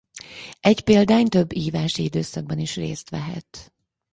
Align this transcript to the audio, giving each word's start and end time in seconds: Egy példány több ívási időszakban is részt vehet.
Egy 0.59 0.83
példány 0.83 1.25
több 1.27 1.53
ívási 1.55 2.03
időszakban 2.03 2.59
is 2.59 2.75
részt 2.75 3.09
vehet. 3.09 3.73